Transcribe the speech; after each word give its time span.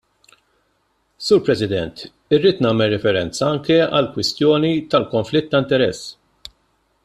Sur 1.25 1.43
President, 1.49 2.01
irrid 2.37 2.63
nagħmel 2.67 2.91
riferenza 2.95 3.45
anke 3.51 3.77
għall-kwestjoni 3.89 4.75
ta' 4.95 5.05
konflitt 5.15 5.53
ta' 5.53 5.65
interess. 5.67 6.53